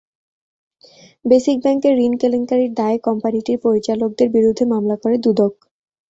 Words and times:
Basic 1.25 1.57
ব্যাংকের 1.63 1.93
ঋণ 1.99 2.13
কেলেঙ্কারির 2.21 2.71
দায়ে 2.73 2.97
কোম্পানিটির 3.07 3.57
পরিচালকদের 3.65 4.27
বিরুদ্ধে 4.35 4.63
মামলা 4.73 4.95
করে 5.03 5.15
দুদক। 5.17 5.53